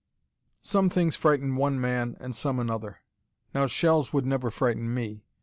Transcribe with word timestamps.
"Some 0.63 0.89
things 0.89 1.15
frighten 1.15 1.57
one 1.57 1.79
man, 1.79 2.17
and 2.19 2.35
some 2.35 2.59
another. 2.59 3.01
Now 3.53 3.67
shells 3.67 4.11
would 4.11 4.25
never 4.25 4.49
frighten 4.49 4.91
me. 4.91 5.27